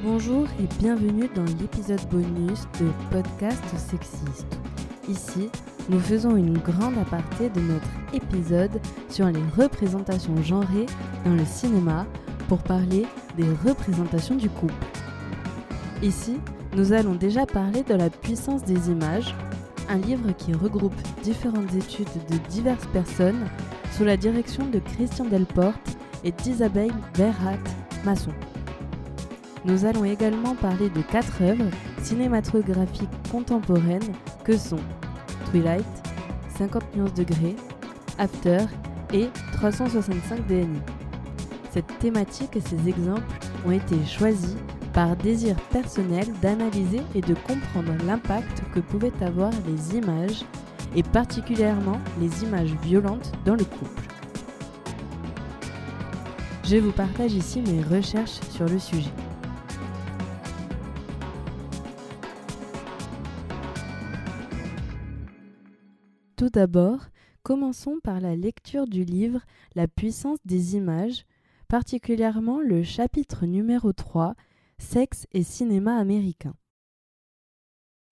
[0.00, 4.46] Bonjour et bienvenue dans l'épisode bonus de Podcast Sexiste.
[5.08, 5.50] Ici,
[5.88, 8.80] nous faisons une grande aparté de notre épisode
[9.10, 10.86] sur les représentations genrées
[11.24, 12.06] dans le cinéma
[12.46, 13.06] pour parler
[13.36, 14.72] des représentations du couple.
[16.00, 16.38] Ici,
[16.76, 19.34] nous allons déjà parler de la puissance des images,
[19.88, 20.94] un livre qui regroupe
[21.24, 23.48] différentes études de diverses personnes
[23.96, 27.58] sous la direction de Christian Delporte et d'Isabelle Verhat
[28.04, 28.30] Masson.
[29.68, 34.80] Nous allons également parler de quatre œuvres cinématographiques contemporaines que sont
[35.50, 35.84] Twilight,
[36.56, 37.54] 50 nuances degrés,
[38.16, 38.60] After
[39.12, 40.80] et 365 DNI.
[41.70, 43.22] Cette thématique et ces exemples
[43.66, 44.56] ont été choisis
[44.94, 50.44] par désir personnel d'analyser et de comprendre l'impact que pouvaient avoir les images,
[50.96, 54.02] et particulièrement les images violentes dans le couple.
[56.64, 59.12] Je vous partage ici mes recherches sur le sujet.
[66.38, 67.00] Tout d'abord,
[67.42, 69.40] commençons par la lecture du livre
[69.74, 71.24] La puissance des images,
[71.66, 74.36] particulièrement le chapitre numéro 3,
[74.78, 76.54] Sexe et cinéma américain.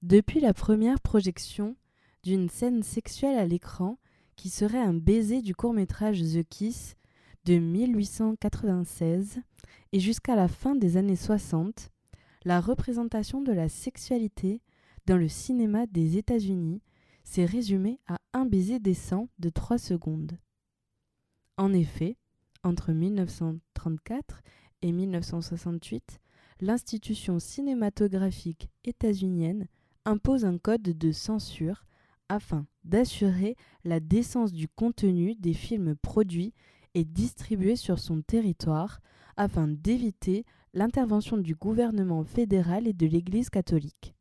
[0.03, 1.77] Depuis la première projection
[2.25, 3.97] d'une scène sexuelle à l'écran
[4.35, 6.97] qui serait un baiser du court-métrage The Kiss
[7.45, 9.39] de 1896
[9.93, 11.93] et jusqu'à la fin des années 60,
[12.45, 14.63] la représentation de la sexualité
[15.07, 16.83] dans le cinéma des États-Unis
[17.27, 20.39] s'est résumé à un baiser décent de 3 secondes.
[21.59, 22.17] En effet,
[22.63, 24.43] entre 1934
[24.83, 26.21] et 1968,
[26.61, 29.67] l'institution cinématographique états-unienne
[30.05, 31.85] impose un code de censure
[32.29, 36.55] afin d'assurer la décence du contenu des films produits
[36.95, 39.01] et distribués sur son territoire
[39.37, 40.45] afin d'éviter
[40.75, 44.16] l'intervention du gouvernement fédéral et de l'Église catholique.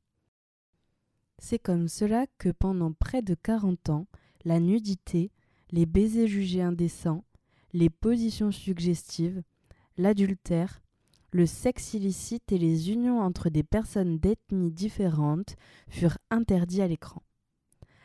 [1.37, 4.07] C'est comme cela que pendant près de 40 ans,
[4.45, 5.31] la nudité,
[5.71, 7.23] les baisers jugés indécents,
[7.73, 9.43] les positions suggestives,
[9.97, 10.81] l'adultère,
[11.31, 15.57] le sexe illicite et les unions entre des personnes d'ethnies différentes
[15.89, 17.21] furent interdits à l'écran.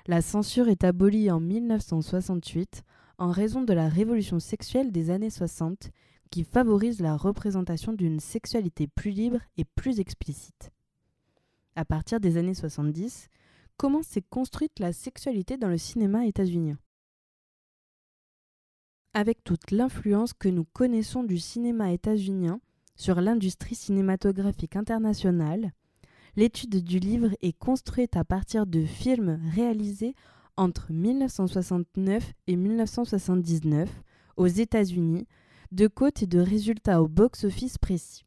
[0.06, 2.82] La censure est abolie en 1968
[3.18, 5.90] en raison de la révolution sexuelle des années 60
[6.30, 10.72] qui favorise la représentation d'une sexualité plus libre et plus explicite
[11.80, 13.28] à partir des années 70,
[13.78, 16.76] comment s'est construite la sexualité dans le cinéma états-unien?
[19.14, 22.60] Avec toute l'influence que nous connaissons du cinéma états-unien
[22.96, 25.72] sur l'industrie cinématographique internationale,
[26.36, 30.14] l'étude du livre est construite à partir de films réalisés
[30.58, 33.88] entre 1969 et 1979
[34.36, 35.26] aux États-Unis,
[35.72, 38.26] de côtes et de résultats au box-office précis.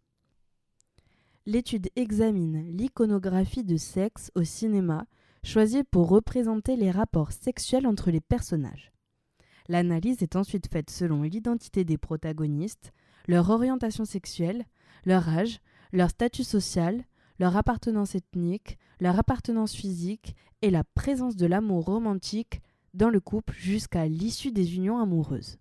[1.46, 5.06] L'étude examine l'iconographie de sexe au cinéma,
[5.44, 8.94] choisie pour représenter les rapports sexuels entre les personnages.
[9.68, 12.94] L'analyse est ensuite faite selon l'identité des protagonistes,
[13.28, 14.66] leur orientation sexuelle,
[15.06, 15.60] leur âge,
[15.92, 17.04] leur statut social,
[17.40, 22.62] leur appartenance ethnique, leur appartenance physique et la présence de l'amour romantique
[22.94, 25.58] dans le couple jusqu'à l'issue des unions amoureuses.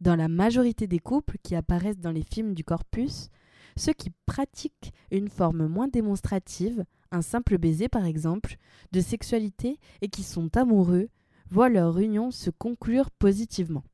[0.00, 3.30] Dans la majorité des couples qui apparaissent dans les films du corpus,
[3.76, 8.56] ceux qui pratiquent une forme moins démonstrative, un simple baiser par exemple,
[8.92, 11.08] de sexualité et qui sont amoureux,
[11.50, 13.84] voient leur union se conclure positivement.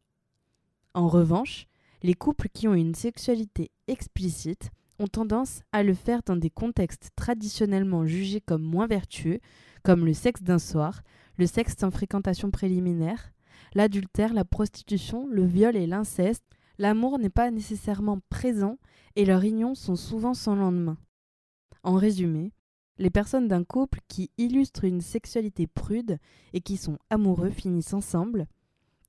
[0.95, 1.67] En revanche,
[2.03, 7.11] les couples qui ont une sexualité explicite ont tendance à le faire dans des contextes
[7.17, 9.41] traditionnellement jugés comme moins vertueux,
[9.83, 11.03] comme le sexe d'un soir,
[11.39, 13.33] le sexe sans fréquentation préliminaire,
[13.75, 16.45] l'adultère, la prostitution, le viol et l'inceste,
[16.81, 18.79] l'amour n'est pas nécessairement présent
[19.15, 20.97] et leurs unions sont souvent sans lendemain.
[21.83, 22.55] En résumé,
[22.97, 26.19] les personnes d'un couple qui illustrent une sexualité prude
[26.55, 28.47] et qui sont amoureux finissent ensemble,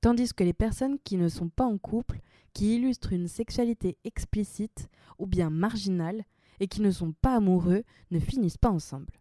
[0.01, 2.19] tandis que les personnes qui ne sont pas en couple,
[2.53, 6.25] qui illustrent une sexualité explicite ou bien marginale
[6.59, 9.13] et qui ne sont pas amoureux ne finissent pas ensemble.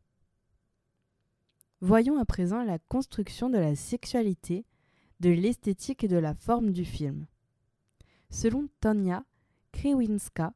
[1.81, 4.67] Voyons à présent la construction de la sexualité,
[5.21, 7.27] de l'esthétique et de la forme du film.
[8.31, 9.25] Selon Tanya
[9.73, 10.55] Krewinska,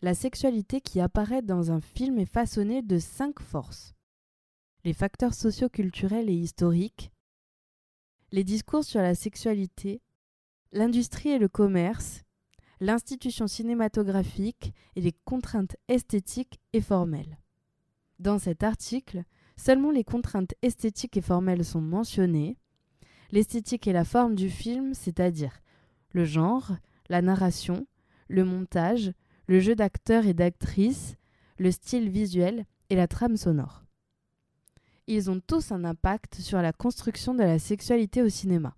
[0.00, 3.94] la sexualité qui apparaît dans un film est façonnée de cinq forces.
[4.84, 7.12] Les facteurs socioculturels et historiques,
[8.32, 10.00] les discours sur la sexualité,
[10.72, 12.22] l'industrie et le commerce,
[12.80, 17.38] l'institution cinématographique et les contraintes esthétiques et formelles.
[18.18, 19.24] Dans cet article,
[19.56, 22.56] seulement les contraintes esthétiques et formelles sont mentionnées.
[23.30, 25.60] L'esthétique et la forme du film, c'est-à-dire
[26.12, 26.72] le genre,
[27.10, 27.86] la narration,
[28.28, 29.12] le montage,
[29.46, 31.16] le jeu d'acteurs et d'actrices,
[31.58, 33.84] le style visuel et la trame sonore.
[35.08, 38.76] Ils ont tous un impact sur la construction de la sexualité au cinéma.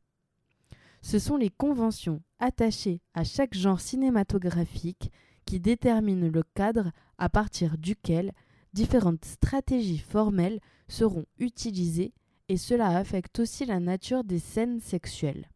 [1.03, 5.13] Ce sont les conventions attachées à chaque genre cinématographique
[5.45, 8.33] qui déterminent le cadre à partir duquel
[8.73, 12.15] différentes stratégies formelles seront utilisées
[12.49, 15.52] et cela affecte aussi la nature des scènes sexuelles.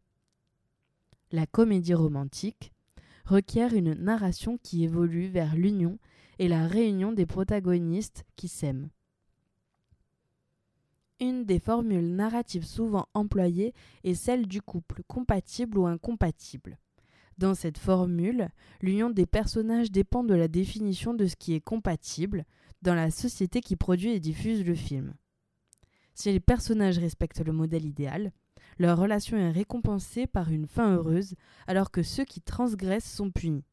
[1.31, 2.71] La comédie romantique
[3.25, 5.99] requiert une narration qui évolue vers l'union
[6.39, 8.89] et la réunion des protagonistes qui s'aiment.
[11.19, 16.77] Une des formules narratives souvent employées est celle du couple compatible ou incompatible.
[17.37, 18.49] Dans cette formule,
[18.81, 22.45] l'union des personnages dépend de la définition de ce qui est compatible
[22.83, 25.13] dans la société qui produit et diffuse le film.
[26.13, 28.31] Si les personnages respectent le modèle idéal,
[28.79, 31.35] leur relation est récompensée par une fin heureuse,
[31.67, 33.65] alors que ceux qui transgressent sont punis.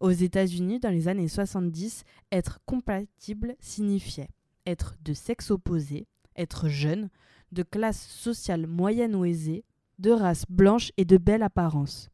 [0.00, 4.28] Aux États-Unis, dans les années 70, être compatible signifiait
[4.66, 6.06] être de sexe opposé,
[6.36, 7.08] être jeune,
[7.52, 9.64] de classe sociale moyenne ou aisée,
[9.98, 12.10] de race blanche et de belle apparence.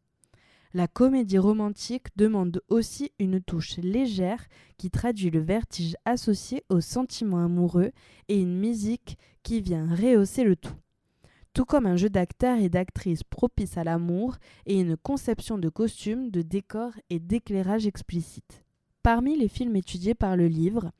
[0.74, 4.46] La comédie romantique demande aussi une touche légère
[4.78, 7.92] qui traduit le vertige associé au sentiment amoureux
[8.28, 10.81] et une musique qui vient rehausser le tout.
[11.54, 16.30] Tout comme un jeu d'acteurs et d'actrices propice à l'amour et une conception de costumes,
[16.30, 18.64] de décors et d'éclairage explicite.
[19.02, 20.92] Parmi les films étudiés par le livre,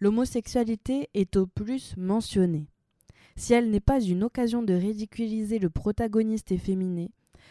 [0.00, 2.68] l'homosexualité est au plus mentionnée.
[3.34, 7.10] Si elle n'est pas une occasion de ridiculiser le protagoniste efféminé,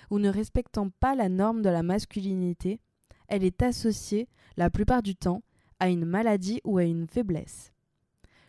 [0.09, 2.79] ou ne respectant pas la norme de la masculinité,
[3.27, 5.41] elle est associée, la plupart du temps,
[5.79, 7.73] à une maladie ou à une faiblesse.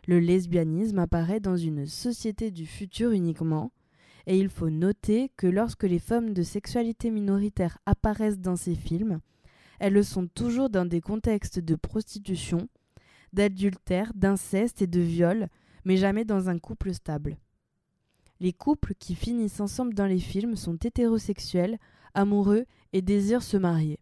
[0.06, 3.73] Le lesbianisme apparaît dans une société du futur uniquement,
[4.26, 9.20] et il faut noter que lorsque les femmes de sexualité minoritaire apparaissent dans ces films,
[9.78, 12.69] elles le sont toujours dans des contextes de prostitution,
[13.32, 15.49] d'adultère, d'inceste et de viol,
[15.84, 17.37] mais jamais dans un couple stable.
[18.40, 21.78] Les couples qui finissent ensemble dans les films sont hétérosexuels,
[22.14, 23.99] amoureux et désirent se marier.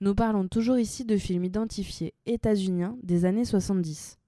[0.00, 4.18] Nous parlons toujours ici de films identifiés états-uniens des années 70.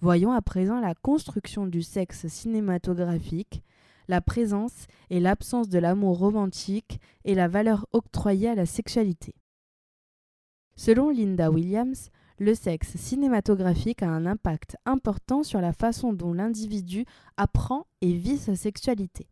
[0.00, 3.62] Voyons à présent la construction du sexe cinématographique,
[4.08, 9.34] la présence et l'absence de l'amour romantique et la valeur octroyée à la sexualité.
[10.76, 17.04] Selon Linda Williams, le sexe cinématographique a un impact important sur la façon dont l'individu
[17.36, 19.28] apprend et vit sa sexualité.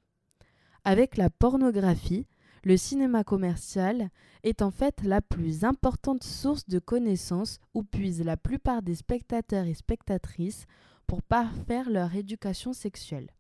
[0.85, 2.27] Avec la pornographie,
[2.63, 4.11] le cinéma commercial
[4.43, 9.67] est en fait la plus importante source de connaissances où puisent la plupart des spectateurs
[9.67, 10.67] et spectatrices
[11.07, 13.31] pour parfaire leur éducation sexuelle.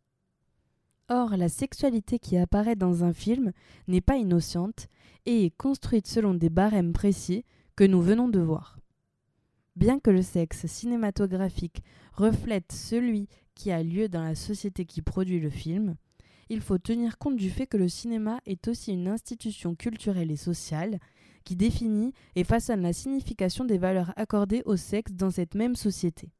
[1.12, 3.50] Or, la sexualité qui apparaît dans un film
[3.88, 4.86] n'est pas innocente
[5.26, 8.78] et est construite selon des barèmes précis que nous venons de voir.
[9.74, 13.26] Bien que le sexe cinématographique reflète celui
[13.56, 15.96] qui a lieu dans la société qui produit le film,
[16.48, 20.36] il faut tenir compte du fait que le cinéma est aussi une institution culturelle et
[20.36, 21.00] sociale
[21.44, 26.30] qui définit et façonne la signification des valeurs accordées au sexe dans cette même société.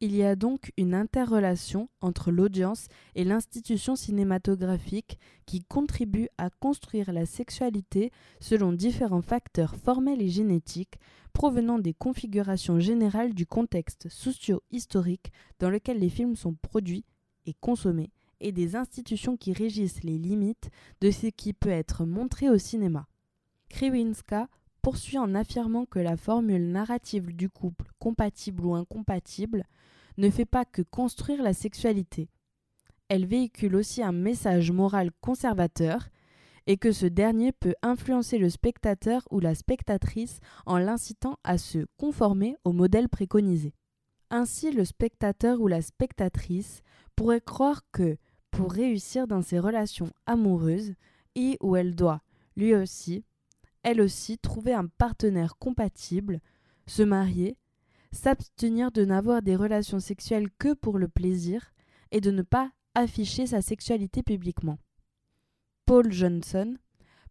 [0.00, 2.86] Il y a donc une interrelation entre l'audience
[3.16, 11.00] et l'institution cinématographique qui contribue à construire la sexualité selon différents facteurs formels et génétiques
[11.32, 17.04] provenant des configurations générales du contexte socio-historique dans lequel les films sont produits
[17.46, 20.70] et consommés et des institutions qui régissent les limites
[21.00, 23.08] de ce qui peut être montré au cinéma.
[23.68, 24.48] Kriwinska
[24.80, 29.64] poursuit en affirmant que la formule narrative du couple compatible ou incompatible
[30.18, 32.28] ne fait pas que construire la sexualité.
[33.08, 36.08] Elle véhicule aussi un message moral conservateur
[36.66, 41.86] et que ce dernier peut influencer le spectateur ou la spectatrice en l'incitant à se
[41.96, 43.72] conformer au modèle préconisé.
[44.30, 46.82] Ainsi, le spectateur ou la spectatrice
[47.16, 48.18] pourrait croire que,
[48.50, 50.92] pour réussir dans ses relations amoureuses,
[51.34, 52.20] il ou elle doit,
[52.56, 53.24] lui aussi,
[53.82, 56.40] elle aussi, trouver un partenaire compatible,
[56.86, 57.56] se marier,
[58.12, 61.72] s'abstenir de n'avoir des relations sexuelles que pour le plaisir
[62.10, 64.78] et de ne pas afficher sa sexualité publiquement.
[65.86, 66.76] Paul Johnson,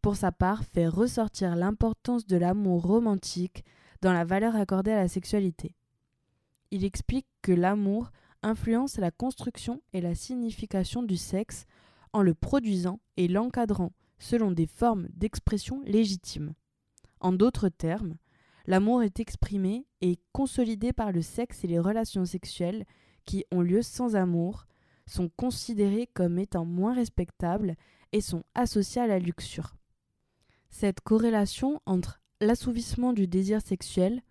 [0.02, 3.64] pour sa part, fait ressortir l'importance de l'amour romantique
[4.02, 5.76] dans la valeur accordée à la sexualité.
[6.72, 8.12] Il explique que l'amour
[8.44, 11.66] influence la construction et la signification du sexe
[12.14, 16.54] en le produisant et l'encadrant selon des formes d'expression légitimes.
[17.20, 18.16] En d'autres termes,
[18.68, 22.86] L'amour est exprimé et consolidé par le sexe et les relations sexuelles
[23.26, 24.66] qui ont lieu sans amour,
[25.06, 27.76] sont considérées comme étant moins respectables
[28.12, 29.76] et sont associées à la luxure.
[30.70, 34.22] Cette corrélation entre l'assouvissement du désir sexuel,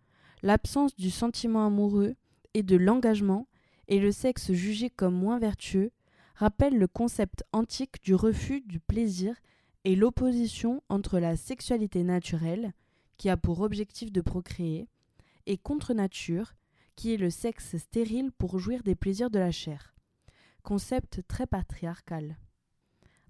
[0.43, 2.15] l'absence du sentiment amoureux
[2.55, 3.47] et de l'engagement,
[3.89, 5.93] et le sexe jugé comme moins vertueux,
[6.35, 9.35] rappellent le concept antique du refus du plaisir
[9.85, 12.73] et l'opposition entre la sexualité naturelle,
[13.17, 14.89] qui a pour objectif de procréer,
[15.47, 16.55] et contre nature,
[16.97, 19.95] qui est le sexe stérile pour jouir des plaisirs de la chair.
[20.63, 22.37] Concept très patriarcal.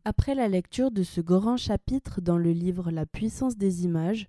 [0.04, 4.28] Après la lecture de ce grand chapitre dans le livre La puissance des images,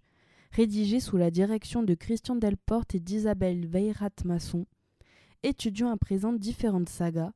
[0.52, 4.66] rédigé sous la direction de Christian Delporte et d'Isabelle Veyrat-Masson,
[5.44, 7.32] étudions à présent différentes sagas,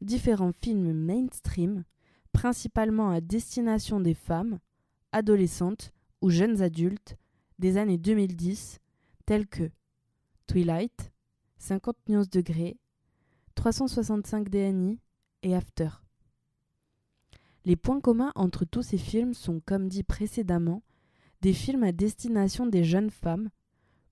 [0.00, 1.84] différents films mainstream,
[2.32, 4.58] principalement à destination des femmes,
[5.12, 7.16] adolescentes ou jeunes adultes
[7.58, 8.80] des années 2010,
[9.24, 9.70] tels que
[10.46, 11.12] Twilight,
[11.58, 12.78] 50 nuances degrés,
[13.54, 15.00] 365 DNI
[15.42, 15.88] et After.
[17.64, 20.82] Les points communs entre tous ces films sont, comme dit précédemment,
[21.40, 23.50] des films à destination des jeunes femmes,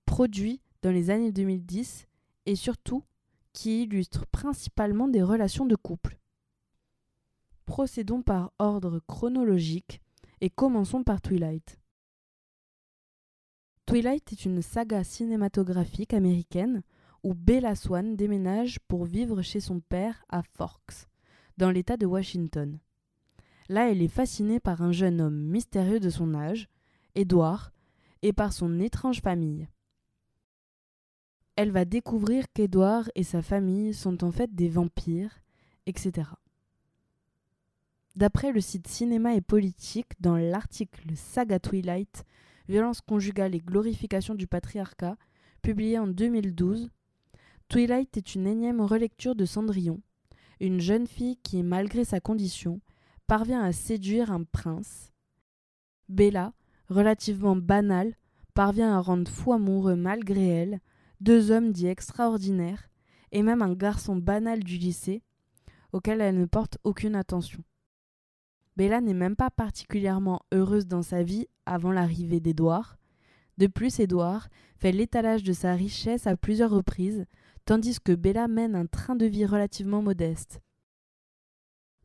[0.06, 2.06] produits dans les années 2010
[2.46, 3.04] et surtout
[3.52, 6.18] qui illustrent principalement des relations de couple.
[7.64, 10.00] Procédons par ordre chronologique
[10.40, 11.78] et commençons par Twilight.
[13.86, 16.82] Twilight est une saga cinématographique américaine
[17.22, 21.06] où Bella Swan déménage pour vivre chez son père à Forks,
[21.58, 22.78] dans l'État de Washington.
[23.68, 26.68] Là, elle est fascinée par un jeune homme mystérieux de son âge,
[27.14, 27.72] Edward,
[28.22, 29.68] et par son étrange famille.
[31.56, 35.40] Elle va découvrir qu'Edward et sa famille sont en fait des vampires,
[35.86, 36.28] etc.
[38.16, 42.24] D'après le site Cinéma et Politique, dans l'article Saga Twilight,
[42.68, 45.16] violence conjugale et glorification du patriarcat,
[45.62, 46.90] publié en 2012,
[47.68, 50.00] Twilight est une énième relecture de Cendrillon,
[50.60, 52.80] une jeune fille qui, malgré sa condition,
[53.26, 55.12] parvient à séduire un prince.
[56.08, 56.52] Bella,
[56.88, 58.14] relativement banale,
[58.52, 60.80] parvient à rendre fou amoureux malgré elle,
[61.20, 62.88] deux hommes dits extraordinaires,
[63.32, 65.22] et même un garçon banal du lycée,
[65.92, 67.64] auquel elle ne porte aucune attention.
[68.76, 72.96] Bella n'est même pas particulièrement heureuse dans sa vie avant l'arrivée d'Édouard.
[73.58, 77.26] De plus, Édouard fait l'étalage de sa richesse à plusieurs reprises,
[77.64, 80.60] tandis que Bella mène un train de vie relativement modeste.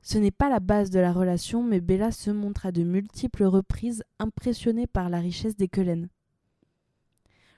[0.01, 3.43] Ce n'est pas la base de la relation, mais Bella se montre à de multiples
[3.43, 6.09] reprises impressionnée par la richesse des Quelen.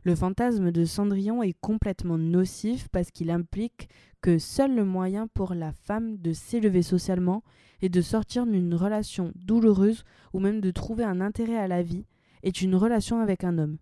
[0.04, 3.88] Le fantasme de Cendrillon est complètement nocif parce qu'il implique
[4.22, 7.44] que seul le moyen pour la femme de s'élever socialement
[7.84, 10.04] et de sortir d'une relation douloureuse
[10.34, 12.06] ou même de trouver un intérêt à la vie
[12.42, 13.78] est une relation avec un homme.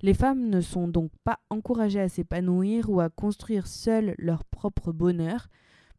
[0.00, 4.90] Les femmes ne sont donc pas encouragées à s'épanouir ou à construire seules leur propre
[4.90, 5.48] bonheur,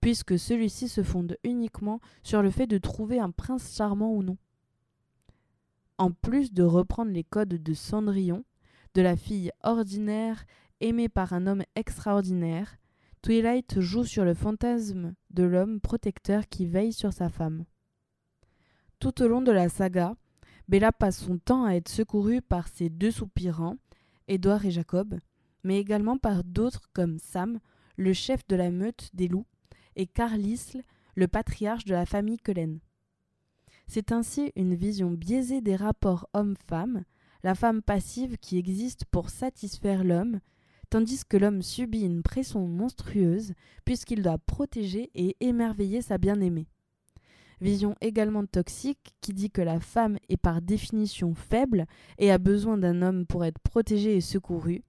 [0.01, 4.37] puisque celui-ci se fonde uniquement sur le fait de trouver un prince charmant ou non.
[5.97, 8.43] En plus de reprendre les codes de Cendrillon,
[8.93, 10.45] de la fille ordinaire
[10.79, 12.77] aimée par un homme extraordinaire,
[13.21, 17.65] Twilight joue sur le fantasme de l'homme protecteur qui veille sur sa femme.
[18.99, 20.15] Tout au long de la saga,
[20.67, 23.77] Bella passe son temps à être secourue par ses deux soupirants,
[24.27, 25.19] Édouard et Jacob,
[25.63, 27.59] mais également par d'autres comme Sam,
[27.97, 29.45] le chef de la meute des loups,
[29.95, 30.83] et Carlisle,
[31.15, 32.79] le patriarche de la famille Cullen.
[33.87, 37.03] C'est ainsi une vision biaisée des rapports homme-femme,
[37.43, 40.39] la femme passive qui existe pour satisfaire l'homme,
[40.89, 43.53] tandis que l'homme subit une pression monstrueuse
[43.85, 46.67] puisqu'il doit protéger et émerveiller sa bien-aimée.
[47.61, 51.85] Vision également toxique qui dit que la femme est par définition faible
[52.17, 54.83] et a besoin d'un homme pour être protégée et secourue.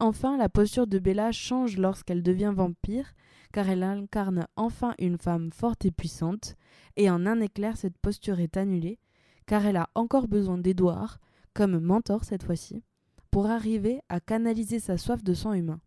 [0.00, 3.14] Enfin, la posture de Bella change lorsqu'elle devient vampire,
[3.52, 6.56] car elle incarne enfin une femme forte et puissante,
[6.96, 8.98] et en un éclair cette posture est annulée,
[9.46, 11.20] car elle a encore besoin d'Édouard,
[11.54, 12.82] comme mentor cette fois-ci,
[13.30, 15.80] pour arriver à canaliser sa soif de sang humain.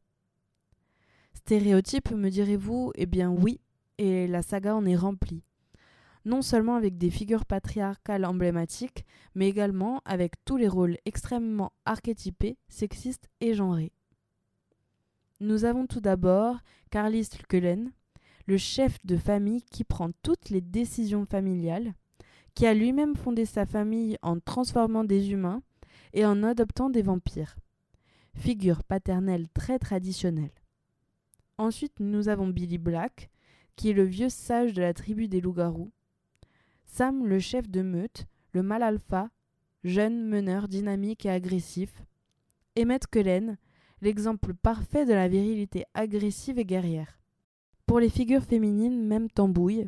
[1.33, 3.59] Stéréotype, me direz-vous Eh bien oui,
[3.97, 5.43] et la saga en est remplie.
[6.25, 9.05] Non seulement avec des figures patriarcales emblématiques,
[9.35, 13.91] mais également avec tous les rôles extrêmement archétypés, sexistes et genrés.
[15.39, 16.57] Nous avons tout d'abord
[16.89, 17.91] Carlis Cullen,
[18.47, 21.93] le chef de famille qui prend toutes les décisions familiales,
[22.55, 25.61] qui a lui-même fondé sa famille en transformant des humains
[26.13, 27.57] et en adoptant des vampires.
[28.33, 30.53] Figure paternelle très traditionnelle.
[31.57, 33.29] Ensuite, nous avons Billy Black,
[33.75, 35.91] qui est le vieux sage de la tribu des loups-garous.
[36.85, 39.29] Sam, le chef de meute, le mal alpha,
[39.83, 42.03] jeune meneur dynamique et agressif.
[42.77, 43.57] Emmett Cullen,
[44.01, 47.19] l'exemple parfait de la virilité agressive et guerrière.
[47.85, 49.87] Pour les figures féminines, même tambouille.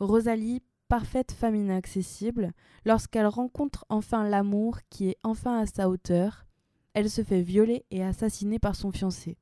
[0.00, 2.52] Rosalie, parfaite femme inaccessible,
[2.84, 6.46] lorsqu'elle rencontre enfin l'amour qui est enfin à sa hauteur,
[6.94, 9.36] elle se fait violer et assassiner par son fiancé.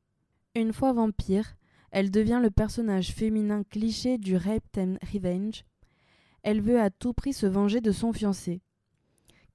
[0.54, 1.56] Une fois vampire,
[1.90, 5.64] elle devient le personnage féminin cliché du rape and revenge.
[6.42, 8.60] Elle veut à tout prix se venger de son fiancé.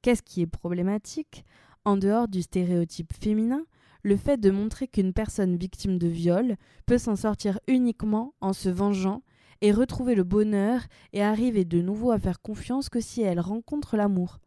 [0.02, 1.46] Qu'est-ce qui est problématique?
[1.86, 3.66] En dehors du stéréotype féminin,
[4.04, 6.56] le fait de montrer qu'une personne victime de viol
[6.86, 9.22] peut s'en sortir uniquement en se vengeant
[9.62, 10.82] et retrouver le bonheur
[11.14, 14.40] et arriver de nouveau à faire confiance que si elle rencontre l'amour.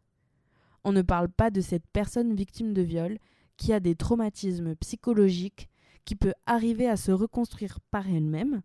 [0.83, 3.17] On ne parle pas de cette personne victime de viol
[3.57, 5.69] qui a des traumatismes psychologiques,
[6.03, 8.61] qui peut arriver à se reconstruire par elle-même,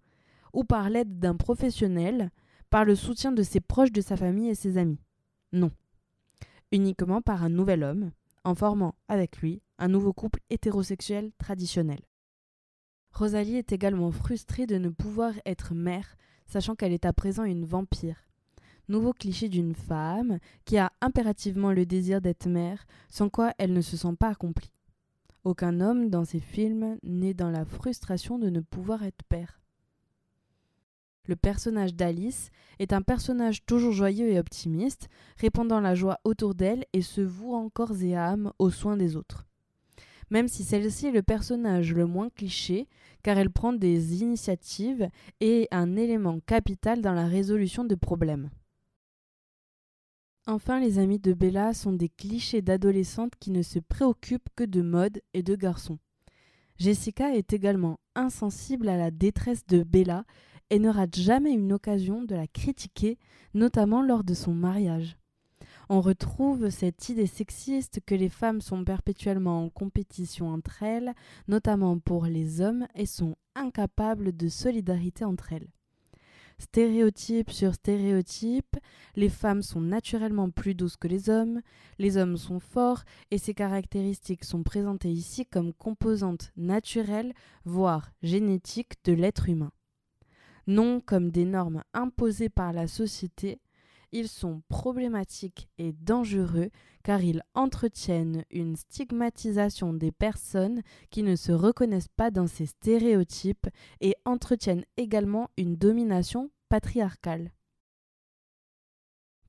[0.53, 2.31] ou par l'aide d'un professionnel,
[2.69, 5.01] par le soutien de ses proches de sa famille et ses amis.
[5.53, 5.71] Non.
[6.73, 8.11] Uniquement par un nouvel homme,
[8.45, 12.01] en formant avec lui un nouveau couple hétérosexuel traditionnel.
[13.13, 16.17] Rosalie est également frustrée de ne pouvoir être mère,
[16.51, 18.27] sachant qu'elle est à présent une vampire.
[18.89, 23.81] Nouveau cliché d'une femme qui a impérativement le désir d'être mère, sans quoi elle ne
[23.81, 24.73] se sent pas accomplie.
[25.45, 29.61] Aucun homme dans ces films n'est dans la frustration de ne pouvoir être père.
[31.27, 36.85] Le personnage d'Alice est un personnage toujours joyeux et optimiste, répandant la joie autour d'elle
[36.93, 39.47] et se vouant corps et âme aux soins des autres.
[40.31, 42.87] Même si celle-ci est le personnage le moins cliché,
[43.23, 45.09] car elle prend des initiatives
[45.41, 48.51] et un élément capital dans la résolution de problèmes.
[50.47, 54.83] Enfin, les amis de Bella sont des clichés d'adolescentes qui ne se préoccupent que de
[54.83, 55.99] mode et de garçons.
[56.79, 60.25] Jessica est également insensible à la détresse de Bella
[60.71, 63.19] et ne rate jamais une occasion de la critiquer,
[63.53, 65.20] notamment lors de son mariage.
[65.93, 71.15] On retrouve cette idée sexiste que les femmes sont perpétuellement en compétition entre elles,
[71.49, 75.67] notamment pour les hommes, et sont incapables de solidarité entre elles.
[76.61, 78.77] Stéréotype sur stéréotype,
[79.17, 81.61] les femmes sont naturellement plus douces que les hommes,
[81.99, 87.35] les hommes sont forts et ces caractéristiques sont présentées ici comme composantes naturelles,
[87.65, 89.73] voire génétiques de l'être humain.
[90.69, 93.59] Non comme des normes imposées par la société,
[94.13, 96.71] ils sont problématiques et dangereux
[97.03, 103.69] car ils entretiennent une stigmatisation des personnes qui ne se reconnaissent pas dans ces stéréotypes
[104.01, 107.53] et entretiennent également une domination patriarcale.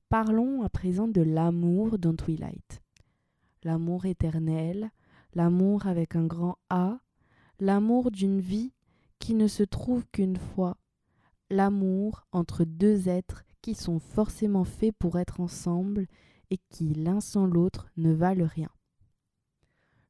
[0.08, 2.82] Parlons à présent de l'amour dans Twilight.
[3.64, 4.90] L'amour éternel,
[5.34, 6.98] l'amour avec un grand A,
[7.60, 8.72] l'amour d'une vie
[9.18, 10.76] qui ne se trouve qu'une fois,
[11.48, 16.06] l'amour entre deux êtres qui sont forcément faits pour être ensemble
[16.50, 18.70] et qui, l'un sans l'autre, ne valent rien.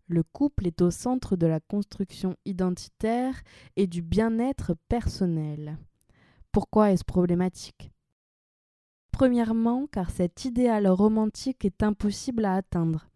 [0.09, 3.41] Le couple est au centre de la construction identitaire
[3.77, 5.79] et du bien-être personnel.
[6.51, 7.93] Pourquoi est-ce problématique?
[9.13, 13.09] Premièrement, car cet idéal romantique est impossible à atteindre.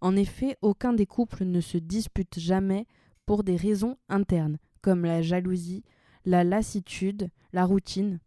[0.00, 2.86] En effet, aucun des couples ne se dispute jamais
[3.26, 5.84] pour des raisons internes, comme la jalousie,
[6.24, 8.20] la lassitude, la routine,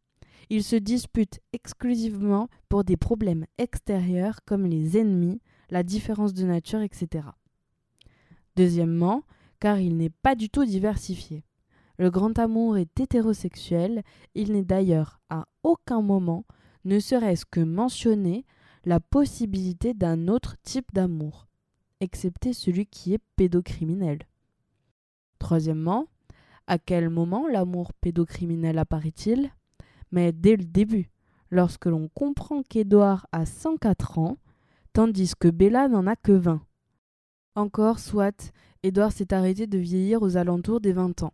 [0.50, 6.82] ils se disputent exclusivement pour des problèmes extérieurs comme les ennemis, la différence de nature,
[6.82, 7.28] etc.
[8.56, 9.24] Deuxièmement,
[9.60, 11.44] car il n'est pas du tout diversifié.
[11.98, 14.04] Le grand amour est hétérosexuel,
[14.36, 16.46] il n'est d'ailleurs à aucun moment,
[16.86, 18.46] ne serait-ce que mentionné,
[18.86, 21.48] la possibilité d'un autre type d'amour,
[22.02, 24.20] excepté celui qui est pédocriminel.
[25.40, 26.08] Troisièmement,
[26.68, 29.52] à quel moment l'amour pédocriminel apparaît-il?
[30.14, 31.10] Mais dès le début,
[31.50, 34.38] lorsque l'on comprend qu'Édouard a 104 ans,
[34.94, 36.62] tandis que Bella n'en a que 20.
[37.56, 41.34] Encore soit, Édouard s'est arrêté de vieillir aux alentours des 20 ans.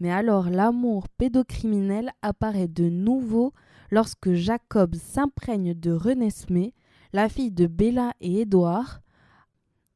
[0.00, 3.52] Mais alors l'amour pédocriminel apparaît de nouveau
[3.90, 6.72] lorsque Jacob s'imprègne de Renesmée,
[7.12, 9.02] la fille de Bella et Édouard,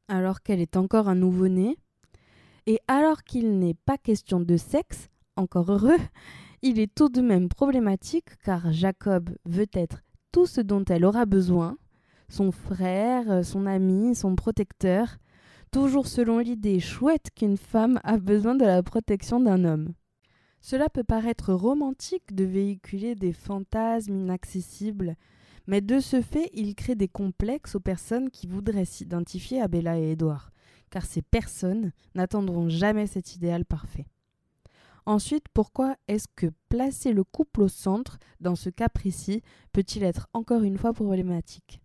[0.09, 1.79] alors qu'elle est encore un nouveau-né,
[2.67, 5.97] et alors qu'il n'est pas question de sexe, encore heureux,
[6.63, 11.27] il est tout de même problématique car Jacob veut être tout ce dont elle aura
[11.27, 11.77] besoin,
[12.29, 15.19] son frère, son ami, son protecteur,
[15.71, 19.95] toujours selon l'idée chouette qu'une femme a besoin de la protection d'un homme.
[20.61, 25.17] Cela peut paraître romantique de véhiculer des fantasmes inaccessibles,
[25.67, 29.99] mais de ce fait, il crée des complexes aux personnes qui voudraient s'identifier à Bella
[29.99, 30.51] et Édouard,
[30.91, 34.07] car ces personnes n'attendront jamais cet idéal parfait.
[35.09, 39.41] Ensuite, pourquoi est-ce que placer le couple au centre, dans ce cas précis,
[39.73, 41.81] peut-il être encore une fois problématique?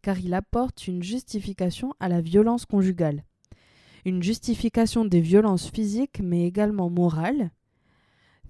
[0.00, 3.24] Car il apporte une justification à la violence conjugale.
[4.04, 7.50] Une justification des violences physiques mais également morales.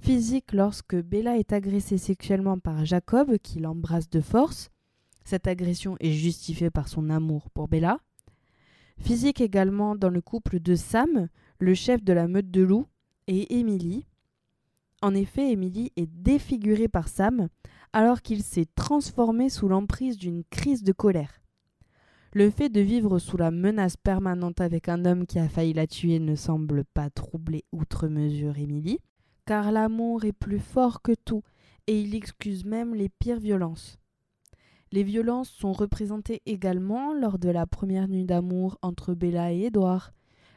[0.03, 4.71] Physique lorsque Bella est agressée sexuellement par Jacob, qui l'embrasse de force.
[5.25, 8.01] Cette agression est justifiée par son amour pour Bella.
[8.99, 11.29] Physique également dans le couple de Sam,
[11.61, 12.89] le chef de la meute de loups,
[13.27, 14.07] et Émilie.
[15.03, 17.49] En effet, Émilie est défigurée par Sam
[17.93, 21.41] alors qu'il s'est transformé sous l'emprise d'une crise de colère.
[22.33, 25.87] Le fait de vivre sous la menace permanente avec un homme qui a failli la
[25.87, 28.99] tuer ne semble pas troubler outre mesure Émilie,
[29.47, 31.43] car l'amour est plus fort que tout
[31.87, 33.99] et il excuse même les pires violences.
[34.93, 40.12] Les violences sont représentées également lors de la première nuit d'amour entre Bella et Édouard.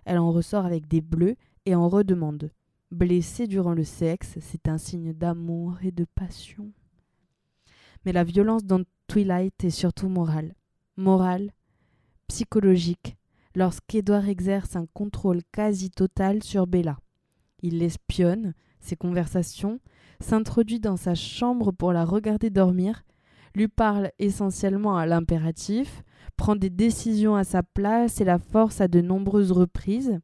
[0.05, 2.51] Elle en ressort avec des bleus et en redemande.
[2.91, 6.71] Blessée durant le sexe, c'est un signe d'amour et de passion.
[8.03, 10.55] Mais la violence dans Twilight est surtout morale.
[10.97, 11.51] Morale,
[12.27, 13.15] psychologique,
[13.53, 16.99] lorsqu'Edward exerce un contrôle quasi total sur Bella.
[17.61, 19.79] Il l'espionne, ses conversations,
[20.19, 23.03] s'introduit dans sa chambre pour la regarder dormir,
[23.53, 26.03] lui parle essentiellement à l'impératif,
[26.37, 30.19] prend des décisions à sa place et la force à de nombreuses reprises,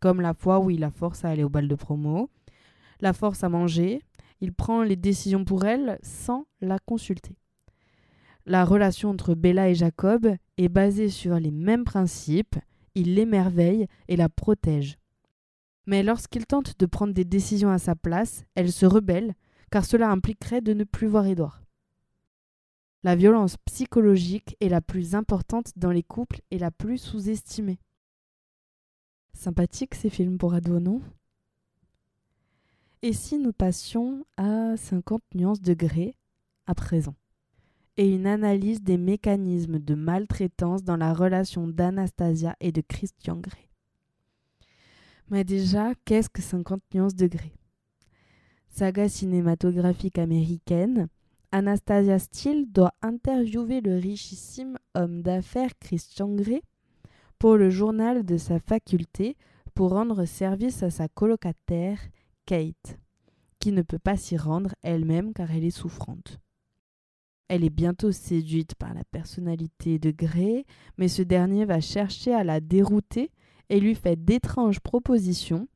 [0.00, 2.30] comme la fois où il la force à aller au bal de promo,
[3.00, 4.02] la force à manger,
[4.40, 7.36] il prend les décisions pour elle sans la consulter.
[8.46, 12.56] La relation entre Bella et Jacob est basée sur les mêmes principes,
[12.94, 14.96] il l'émerveille et la protège.
[15.86, 19.34] Mais lorsqu'il tente de prendre des décisions à sa place, elle se rebelle,
[19.70, 21.62] car cela impliquerait de ne plus voir Édouard.
[23.02, 27.78] La violence psychologique est la plus importante dans les couples et la plus sous-estimée.
[29.32, 31.00] Sympathique ces films pour ados, non?
[33.02, 36.16] Et si nous passions à 50 nuances degrés
[36.66, 37.14] à présent?
[37.96, 43.68] Et une analyse des mécanismes de maltraitance dans la relation d'Anastasia et de Christian Grey?
[45.30, 47.54] Mais déjà, qu'est-ce que 50 nuances degrés
[48.68, 51.08] Saga cinématographique américaine,
[51.52, 56.62] Anastasia Steele doit interviewer le richissime homme d'affaires Christian Grey
[57.40, 59.34] pour le journal de sa faculté
[59.74, 61.98] pour rendre service à sa colocataire
[62.44, 62.98] Kate,
[63.58, 66.38] qui ne peut pas s'y rendre elle-même car elle est souffrante.
[67.48, 70.66] Elle est bientôt séduite par la personnalité de Gray,
[70.98, 73.30] mais ce dernier va chercher à la dérouter
[73.70, 75.66] et lui fait d'étranges propositions,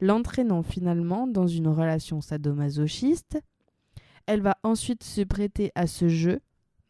[0.00, 3.38] l'entraînant finalement dans une relation sadomasochiste.
[4.26, 6.40] Elle va ensuite se prêter à ce jeu,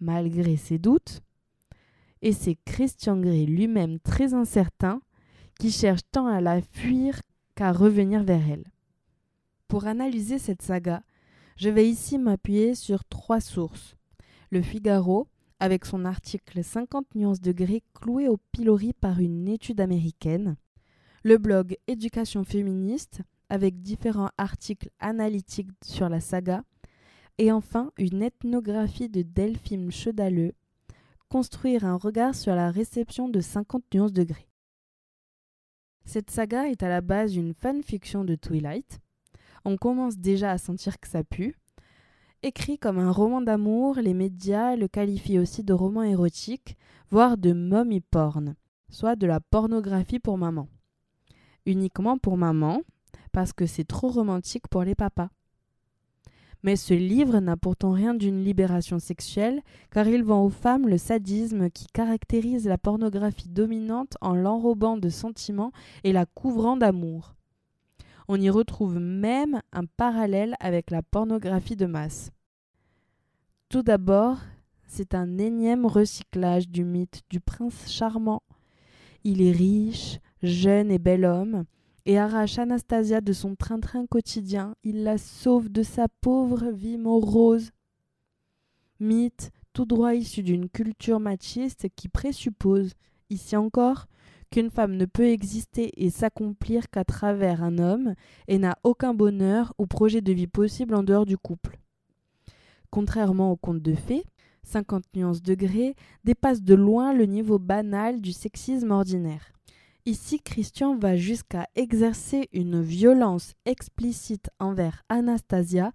[0.01, 1.21] malgré ses doutes,
[2.23, 5.03] et c'est Christian Grey lui-même très incertain
[5.59, 7.21] qui cherche tant à la fuir
[7.55, 8.65] qu'à revenir vers elle.
[9.69, 11.03] Pour analyser cette saga,
[11.57, 13.97] je vais ici m'appuyer sur trois sources.
[14.51, 15.29] Le Figaro,
[15.61, 20.57] avec son article 50 nuances de gris cloué au pilori par une étude américaine.
[21.25, 26.65] Le blog Éducation féministe, avec différents articles analytiques sur la saga.
[27.39, 30.55] Et enfin, une ethnographie de Delphine Chedaleux,
[31.33, 34.51] construire un regard sur la réception de 50 nuances de gris.
[36.05, 39.01] Cette saga est à la base une fanfiction de Twilight.
[39.65, 41.57] On commence déjà à sentir que ça pue.
[42.43, 46.77] Écrit comme un roman d'amour, les médias le qualifient aussi de roman érotique,
[47.09, 48.55] voire de mommy porn,
[48.91, 50.69] soit de la pornographie pour maman.
[51.65, 52.83] Uniquement pour maman,
[53.33, 55.31] parce que c'est trop romantique pour les papas.
[56.63, 60.99] Mais ce livre n'a pourtant rien d'une libération sexuelle, car il vend aux femmes le
[60.99, 65.73] sadisme qui caractérise la pornographie dominante en l'enrobant de sentiments
[66.05, 67.35] et la couvrant d'amour.
[68.29, 72.31] On y retrouve même un parallèle avec la pornographie de masse.
[73.69, 74.39] Tout d'abord,
[74.87, 78.43] c'est un énième recyclage du mythe du prince charmant.
[79.25, 81.65] Il est riche, jeune et bel homme,
[82.07, 84.75] et arrache Anastasia de son train-train quotidien.
[84.83, 87.71] Il la sauve de sa pauvre vie morose.
[89.01, 92.93] Mythe tout droit issu d'une culture machiste qui présuppose,
[93.31, 94.07] ici encore,
[94.51, 98.15] qu'une femme ne peut exister et s'accomplir qu'à travers un homme
[98.49, 101.79] et n'a aucun bonheur ou projet de vie possible en dehors du couple.
[102.91, 104.25] Contrairement au conte de fées,
[104.65, 109.53] 50 nuances degrés dépasse de loin le niveau banal du sexisme ordinaire.
[110.05, 115.93] Ici, Christian va jusqu'à exercer une violence explicite envers Anastasia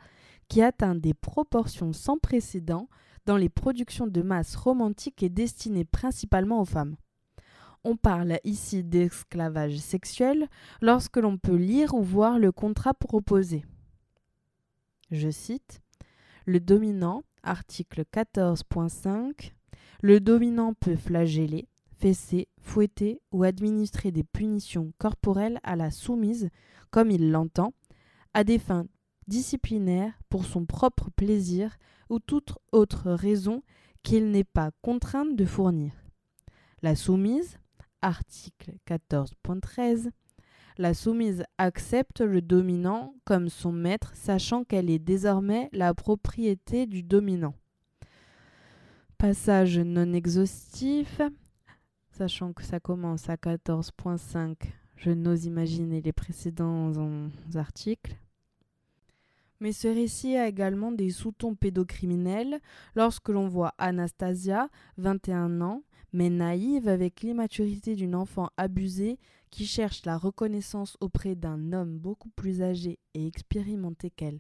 [0.48, 2.88] qui atteint des proportions sans précédent
[3.26, 6.96] dans les productions de masse romantiques et destinées principalement aux femmes.
[7.84, 10.48] On parle ici d'esclavage sexuel
[10.82, 13.65] lorsque l'on peut lire ou voir le contrat proposé.
[15.12, 15.82] Je cite
[16.46, 19.52] Le dominant, article 14.5,
[20.02, 21.67] le dominant peut flageller,
[21.99, 26.49] fesser, fouetter ou administrer des punitions corporelles à la soumise,
[26.91, 27.73] comme il l'entend,
[28.33, 28.86] à des fins
[29.27, 31.77] disciplinaire pour son propre plaisir
[32.10, 33.62] ou toute autre raison
[34.03, 35.91] qu'il n'est pas contrainte de fournir.
[36.81, 37.57] La soumise,
[38.01, 40.10] article 14.13,
[40.77, 47.03] la soumise accepte le dominant comme son maître, sachant qu'elle est désormais la propriété du
[47.03, 47.55] dominant.
[49.17, 51.19] Passage non exhaustif,
[52.17, 54.56] sachant que ça commence à 14.5,
[54.95, 56.91] je n'ose imaginer les précédents
[57.53, 58.17] articles.
[59.60, 62.60] Mais ce récit a également des sous-tons pédocriminels
[62.95, 69.19] lorsque l'on voit Anastasia, 21 ans, mais naïve avec l'immaturité d'une enfant abusée
[69.51, 74.39] qui cherche la reconnaissance auprès d'un homme beaucoup plus âgé et expérimenté qu'elle.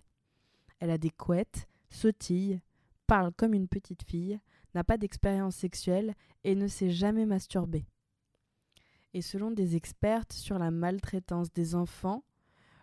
[0.79, 2.59] Elle a des couettes, sautille,
[3.05, 4.39] parle comme une petite fille,
[4.77, 6.13] n'a pas d'expérience sexuelle
[6.43, 7.87] et ne s'est jamais masturbée.
[9.15, 12.23] Et selon des expertes sur la maltraitance des enfants,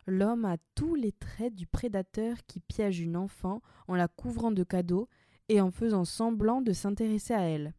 [0.09, 4.65] l'homme a tous les traits du prédateur qui piège une enfant en la couvrant de
[4.65, 5.09] cadeaux
[5.49, 7.75] et en faisant semblant de s'intéresser à elle.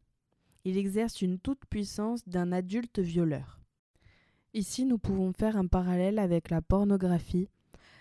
[0.63, 3.60] Il exerce une toute-puissance d'un adulte violeur.
[4.54, 7.49] Ici, nous pouvons faire un parallèle avec la pornographie,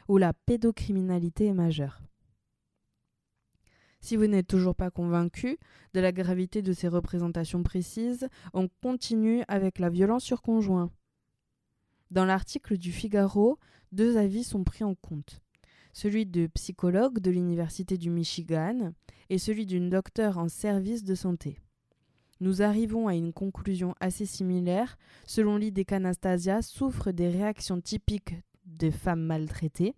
[0.07, 2.03] où la pédocriminalité est majeure.
[4.05, 5.57] Si vous n'êtes toujours pas convaincu
[5.95, 10.90] de la gravité de ces représentations précises, on continue avec la violence sur conjoint.
[12.11, 13.59] Dans l'article du Figaro,
[13.93, 15.40] deux avis sont pris en compte.
[15.95, 18.93] Celui de psychologue de l'Université du Michigan
[19.31, 21.59] et celui d'une docteure en service de santé.
[22.40, 28.35] Nous arrivons à une conclusion assez similaire selon l'idée qu'Anastasia souffre des réactions typiques
[28.67, 29.95] des femmes maltraitées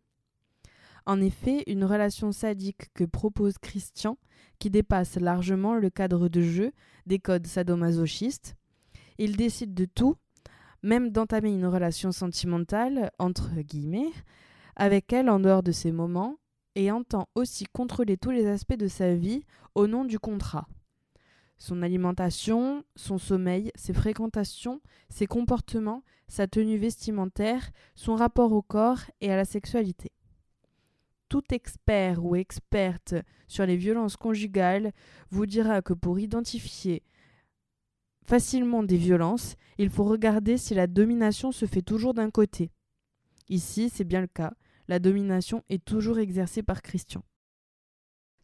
[1.06, 4.18] en effet, une relation sadique que propose Christian,
[4.58, 6.72] qui dépasse largement le cadre de jeu
[7.06, 8.56] des codes sadomasochistes,
[9.18, 10.16] il décide de tout,
[10.82, 14.10] même d'entamer une relation sentimentale, entre guillemets,
[14.74, 16.36] avec elle en dehors de ces moments,
[16.74, 20.68] et entend aussi contrôler tous les aspects de sa vie au nom du contrat.
[21.56, 29.00] Son alimentation, son sommeil, ses fréquentations, ses comportements, sa tenue vestimentaire, son rapport au corps
[29.22, 30.12] et à la sexualité
[31.28, 33.14] tout expert ou experte
[33.48, 34.92] sur les violences conjugales
[35.30, 37.02] vous dira que pour identifier
[38.24, 42.70] facilement des violences, il faut regarder si la domination se fait toujours d'un côté.
[43.48, 44.52] Ici, c'est bien le cas,
[44.88, 47.22] la domination est toujours exercée par Christian.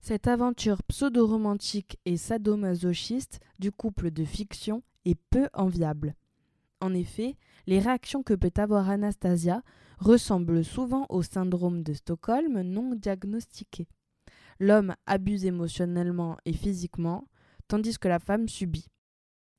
[0.00, 6.14] Cette aventure pseudo-romantique et sadomasochiste du couple de fiction est peu enviable.
[6.80, 7.36] En effet,
[7.66, 9.62] les réactions que peut avoir Anastasia
[9.98, 13.88] ressemblent souvent au syndrome de Stockholm non diagnostiqué.
[14.58, 17.28] L'homme abuse émotionnellement et physiquement,
[17.68, 18.88] tandis que la femme subit.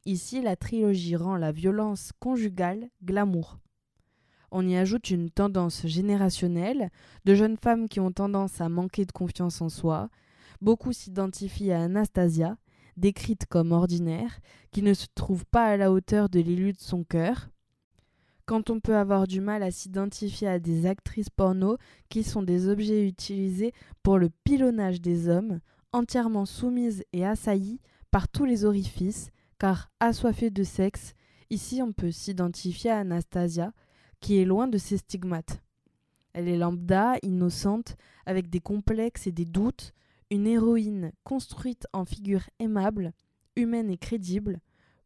[0.06, 3.60] Ici, la trilogie rend la violence conjugale glamour.
[4.52, 6.92] On y ajoute une tendance générationnelle
[7.26, 10.10] de jeunes femmes qui ont tendance à manquer de confiance en soi.
[10.62, 12.58] Beaucoup s'identifient à Anastasia,
[12.98, 14.40] décrite comme ordinaire,
[14.72, 17.50] qui ne se trouve pas à la hauteur de l'élu de son cœur.
[18.46, 21.78] Quand on peut avoir du mal à s'identifier à des actrices porno
[22.10, 23.72] qui sont des objets utilisés
[24.04, 25.62] pour le pilonnage des hommes,
[25.94, 27.80] entièrement soumises et assaillies
[28.12, 29.30] par tous les orifices,
[29.60, 31.14] car assoiffées de sexe,
[31.50, 33.72] ici on peut s'identifier à Anastasia,
[34.20, 35.64] qui est loin de ses stigmates.
[36.34, 39.94] Elle est lambda, innocente, avec des complexes et des doutes,
[40.32, 43.14] une héroïne construite en figure aimable,
[43.56, 44.60] humaine et crédible,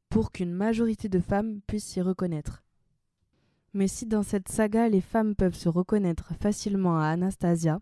[0.09, 2.63] pour qu'une majorité de femmes puissent s'y reconnaître.
[3.77, 7.79] Mais si dans cette saga les femmes peuvent se reconnaître facilement à Anastasia,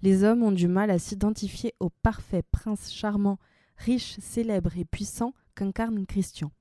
[0.00, 3.40] les hommes ont du mal à s'identifier au parfait prince charmant,
[3.76, 6.52] riche, célèbre et puissant qu'incarne Christian.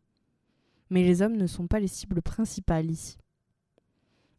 [0.89, 3.19] Mais les hommes ne sont pas les cibles principales ici.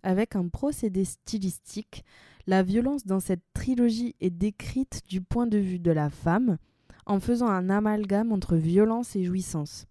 [0.03, 2.05] Avec un procédé stylistique,
[2.49, 6.59] la violence dans cette trilogie est décrite du point de vue de la femme,
[7.07, 9.87] en faisant un amalgame entre violence et jouissance.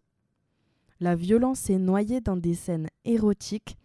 [0.99, 3.77] La violence est noyée dans des scènes érotiques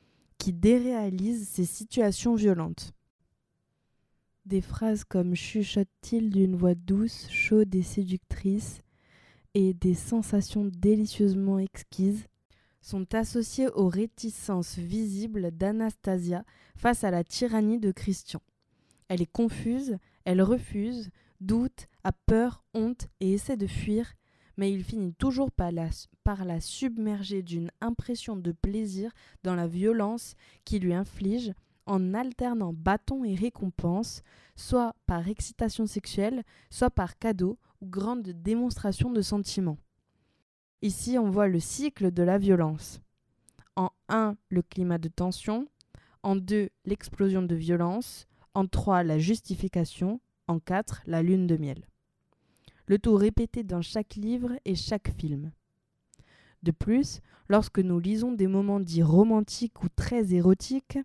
[0.42, 2.94] qui déréalisent ces situations violentes.
[4.44, 8.81] Des phrases comme chuchote-t-il d'une voix douce, chaude et séductrice,
[9.55, 12.26] et des sensations délicieusement exquises
[12.81, 18.42] sont associées aux réticences visibles d'Anastasia face à la tyrannie de Christian.
[19.07, 24.12] Elle est confuse, elle refuse, doute, a peur, honte et essaie de fuir,
[24.56, 29.10] mais il finit toujours par la, submerger d'une impression de plaisir
[29.42, 30.34] dans la violence
[30.64, 31.52] qui lui inflige
[31.86, 34.22] en alternant bâton et récompense,
[34.54, 39.78] soit par excitation sexuelle, soit par cadeau ou grande démonstration de sentiments.
[40.82, 43.00] Ici, on voit le cycle de la violence.
[43.76, 45.66] En 1, le climat de tension.
[46.22, 50.20] En 2, l'explosion de violence En 3, la justification.
[50.46, 51.86] En 4, la lune de miel.
[52.86, 55.52] Le tout répété dans chaque livre et chaque film.
[56.62, 60.98] De plus, lorsque nous lisons des moments dits romantiques ou très érotiques,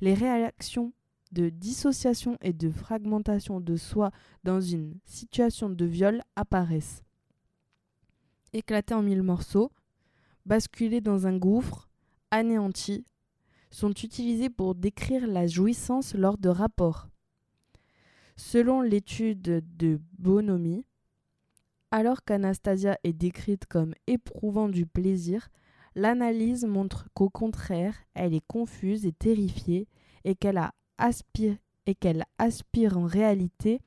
[0.00, 0.92] les réactions
[1.32, 4.10] de dissociation et de fragmentation de soi
[4.44, 7.02] dans une situation de viol apparaissent.
[8.52, 9.72] Éclatés en mille morceaux,
[10.46, 11.88] basculés dans un gouffre,
[12.30, 13.04] anéantis,
[13.70, 17.08] sont utilisés pour décrire la jouissance lors de rapports.
[18.36, 20.84] Selon l'étude de Bonomi,
[21.94, 25.48] alors qu'Anastasia est décrite comme éprouvant du plaisir,
[25.94, 29.86] l'analyse montre qu'au contraire, elle est confuse et terrifiée
[30.24, 30.60] et qu'elle
[30.98, 33.80] aspire en réalité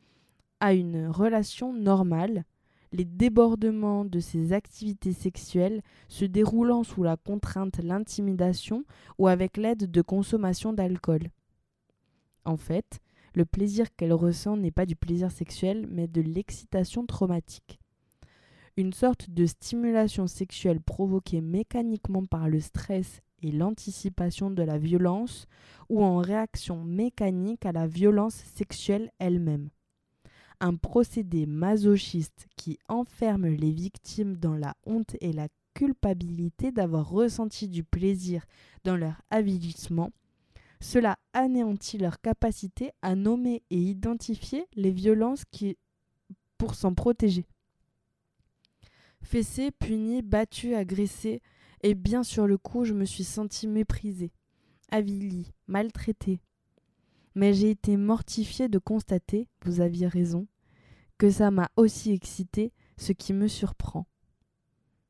[0.62, 2.46] à une relation normale,
[2.94, 8.86] les débordements de ses activités sexuelles se déroulant sous la contrainte, l'intimidation
[9.18, 11.28] ou avec l'aide de consommation d'alcool.
[12.46, 13.02] En fait,
[13.34, 17.82] le plaisir qu'elle ressent n'est pas du plaisir sexuel, mais de l'excitation traumatique.
[18.80, 25.48] Une sorte de stimulation sexuelle provoquée mécaniquement par le stress et l'anticipation de la violence
[25.90, 29.70] ou en réaction mécanique à la violence sexuelle elle-même.
[30.60, 37.68] Un procédé masochiste qui enferme les victimes dans la honte et la culpabilité d'avoir ressenti
[37.68, 38.46] du plaisir
[38.84, 40.12] dans leur avilissement,
[40.82, 45.78] cela anéantit leur capacité à nommer et identifier les violences qui
[46.60, 47.48] pour s'en protéger.
[49.28, 51.42] Fessé, puni, battu, agressé,
[51.84, 54.32] et bien sur le coup, je me suis sentie méprisée,
[54.90, 56.40] avilie, maltraitée.
[57.36, 60.48] Mais j'ai été mortifiée de constater, vous aviez raison,
[61.18, 64.08] que ça m'a aussi excité, ce qui me surprend.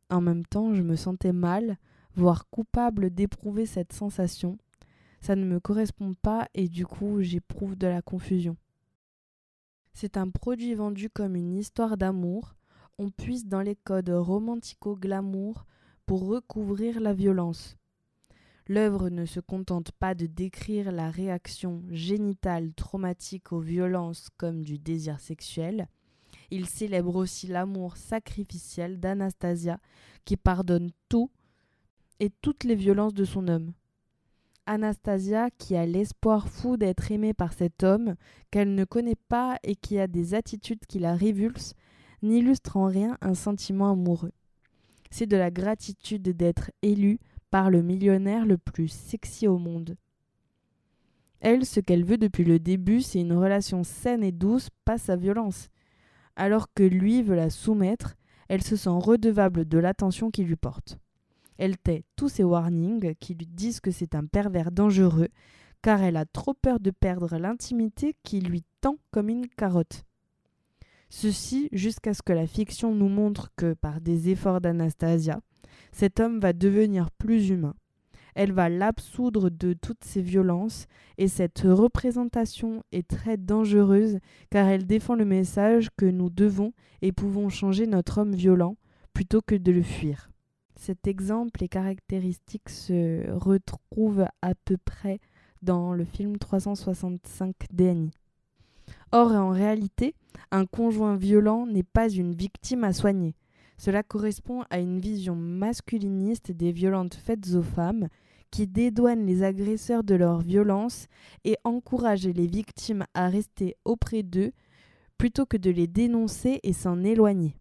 [0.09, 1.77] En même temps, je me sentais mal,
[2.15, 4.57] voire coupable d'éprouver cette sensation.
[5.21, 8.57] Ça ne me correspond pas et du coup, j'éprouve de la confusion.
[9.93, 12.56] C'est un produit vendu comme une histoire d'amour.
[12.99, 13.11] On
[13.45, 15.65] dans les codes romantico-glamour
[16.05, 17.77] pour recouvrir la violence.
[18.67, 24.79] L'œuvre ne se contente pas de décrire la réaction génitale traumatique aux violences comme du
[24.79, 25.87] désir sexuel,
[26.49, 29.79] il célèbre aussi l'amour sacrificiel d'Anastasia
[30.25, 31.29] qui pardonne tout
[32.19, 33.73] et toutes les violences de son homme.
[34.65, 38.15] Anastasia qui a l'espoir fou d'être aimée par cet homme
[38.51, 41.73] qu'elle ne connaît pas et qui a des attitudes qui la révulsent,
[42.21, 44.31] n'illustre en rien un sentiment amoureux
[45.09, 49.95] c'est de la gratitude d'être élue par le millionnaire le plus sexy au monde.
[51.39, 55.15] Elle, ce qu'elle veut depuis le début, c'est une relation saine et douce, pas sa
[55.15, 55.69] violence.
[56.35, 58.15] Alors que lui veut la soumettre,
[58.49, 60.97] elle se sent redevable de l'attention qu'il lui porte.
[61.57, 65.29] Elle tait tous ses warnings qui lui disent que c'est un pervers dangereux,
[65.81, 70.06] car elle a trop peur de perdre l'intimité qui lui tend comme une carotte.
[71.09, 75.39] Ceci jusqu'à ce que la fiction nous montre que, par des efforts d'Anastasia,
[75.91, 77.75] cet homme va devenir plus humain.
[78.35, 80.85] Elle va l'absoudre de toutes ses violences,
[81.17, 84.19] et cette représentation est très dangereuse
[84.51, 88.75] car elle défend le message que nous devons et pouvons changer notre homme violent
[89.13, 90.29] plutôt que de le fuir.
[90.75, 95.19] Cet exemple et caractéristiques se retrouvent à peu près
[95.63, 98.11] dans le film 365 DNI.
[99.11, 100.15] Or, en réalité,
[100.51, 103.35] un conjoint violent n'est pas une victime à soigner.
[103.77, 108.07] Cela correspond à une vision masculiniste des violences faites aux femmes
[108.51, 111.07] qui dédouane les agresseurs de leur violence
[111.43, 114.51] et encourage les victimes à rester auprès d'eux
[115.17, 117.55] plutôt que de les dénoncer et s'en éloigner.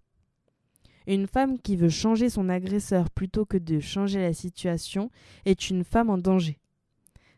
[1.06, 5.10] Une femme qui veut changer son agresseur plutôt que de changer la situation
[5.44, 6.58] est une femme en danger.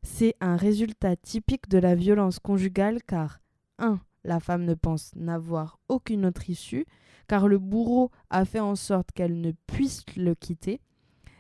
[0.03, 3.41] C'est un résultat typique de la violence conjugale car
[3.79, 4.01] 1.
[4.25, 6.87] La femme ne pense n'avoir aucune autre issue,
[7.29, 10.81] car le bourreau a fait en sorte qu'elle ne puisse le quitter.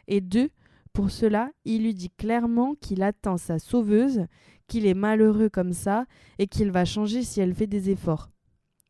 [0.06, 0.50] Et 2.
[0.92, 4.26] Pour cela, il lui dit clairement qu'il attend sa sauveuse,
[4.66, 6.06] qu'il est malheureux comme ça,
[6.38, 8.30] et qu'il va changer si elle fait des efforts.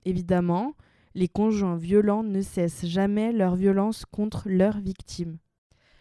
[0.04, 0.74] Évidemment,
[1.14, 5.38] les conjoints violents ne cessent jamais leur violence contre leurs victimes.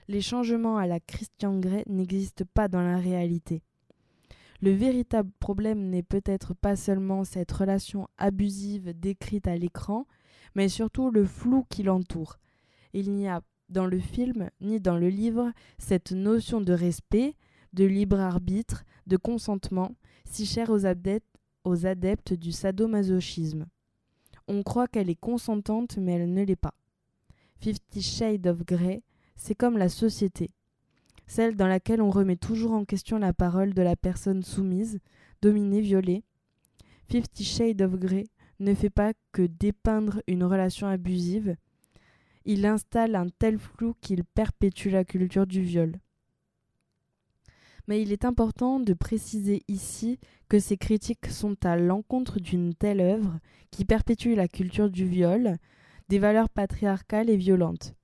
[0.08, 3.64] Les changements à la Christian Grey n'existent pas dans la réalité.
[4.62, 10.08] Le véritable problème n'est peut-être pas seulement cette relation abusive décrite à l'écran,
[10.56, 12.40] mais surtout le flou qui l'entoure.
[12.94, 17.36] Il n'y a dans le film ni dans le livre cette notion de respect,
[17.74, 19.96] de libre arbitre, de consentement,
[20.26, 23.68] si chère aux adeptes, du sadomasochisme.
[24.48, 26.74] On croit qu'elle est consentante, mais elle ne l'est pas.
[27.60, 29.04] Fifty Shades of Grey,
[29.36, 30.50] c'est comme la société
[31.28, 35.00] celle dans laquelle on remet toujours en question la parole de la personne soumise,
[35.42, 36.24] dominée, violée.
[37.10, 38.26] Fifty Shades of Grey
[38.60, 41.56] ne fait pas que dépeindre une relation abusive,
[42.46, 46.00] il installe un tel flou qu'il perpétue la culture du viol.
[47.88, 50.18] Mais il est important de préciser ici
[50.50, 55.58] que ces critiques sont à l'encontre d'une telle œuvre qui perpétue la culture du viol,
[56.08, 57.97] des valeurs patriarcales et violentes.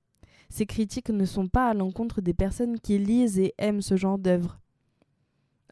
[0.54, 4.20] Ces critiques ne sont pas à l'encontre des personnes qui lisent et aiment ce genre
[4.20, 4.60] d'œuvre.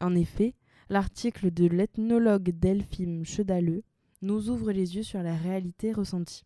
[0.01, 0.55] En effet,
[0.89, 3.83] l'article de l'ethnologue Delphine Chedaleux
[4.21, 6.43] nous ouvre les yeux sur la réalité ressentie.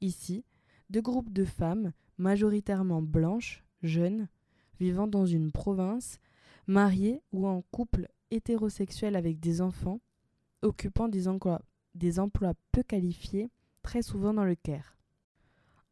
[0.00, 0.44] Ici,
[0.88, 4.28] deux groupes de femmes, majoritairement blanches, jeunes,
[4.78, 6.20] vivant dans une province,
[6.68, 10.00] mariées ou en couple hétérosexuel avec des enfants,
[10.62, 11.60] occupant des emplois,
[11.96, 13.50] des emplois peu qualifiés,
[13.82, 14.96] très souvent dans le Caire.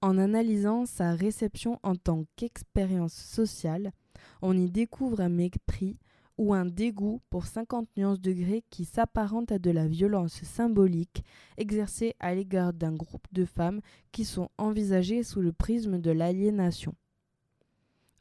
[0.03, 3.93] En analysant sa réception en tant qu'expérience sociale,
[4.41, 5.99] on y découvre un mépris
[6.39, 11.23] ou un dégoût pour 50 nuances degrés qui s'apparente à de la violence symbolique
[11.59, 16.95] exercée à l'égard d'un groupe de femmes qui sont envisagées sous le prisme de l'aliénation.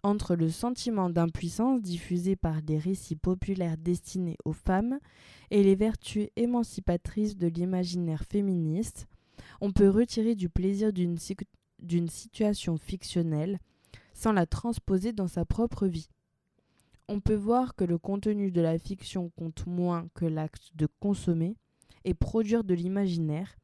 [0.04, 5.00] Entre le sentiment d'impuissance diffusé par des récits populaires destinés aux femmes
[5.50, 9.08] et les vertus émancipatrices de l'imaginaire féministe,
[9.62, 11.18] on peut retirer du plaisir d'une
[12.08, 13.60] situation fictionnelle
[14.14, 16.10] sans la transposer dans sa propre vie
[17.10, 21.56] on peut voir que le contenu de la fiction compte moins que l'acte de consommer
[22.06, 23.58] et produire de l'imaginaire,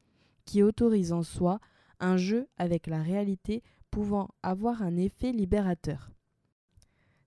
[0.44, 1.60] qui autorise en soi
[2.00, 3.62] un jeu avec la réalité
[3.92, 6.10] pouvant avoir un effet libérateur.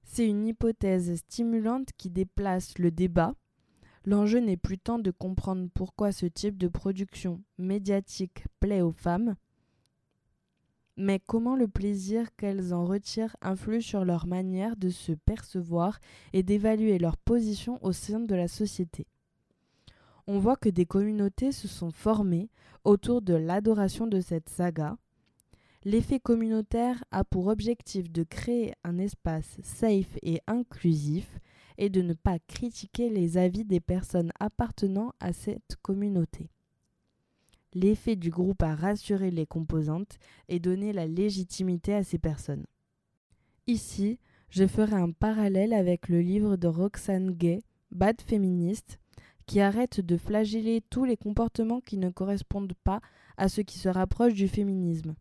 [0.03, 3.33] C'est une hypothèse stimulante qui déplace le débat.
[4.03, 9.35] L'enjeu n'est plus tant de comprendre pourquoi ce type de production médiatique plaît aux femmes,
[10.99, 15.97] mais comment le plaisir qu'elles en retirent influe sur leur manière de se percevoir
[16.33, 19.07] et d'évaluer leur position au sein de la société?
[20.27, 22.49] On voit que des communautés se sont formées
[22.83, 24.97] autour de l'adoration de cette saga.
[25.85, 31.39] L'effet communautaire a pour objectif de créer un espace safe et inclusif
[31.77, 36.49] et de ne pas critiquer les avis des personnes appartenant à cette communauté.
[37.73, 40.17] L'effet du groupe a rassuré les composantes
[40.47, 42.65] et donné la légitimité à ces personnes.
[43.67, 47.61] Ici, je ferai un parallèle avec le livre de Roxane Gay,
[47.91, 48.99] Bad Féministe,
[49.45, 53.01] qui arrête de flageller tous les comportements qui ne correspondent pas
[53.37, 55.15] à ce qui se rapproche du féminisme.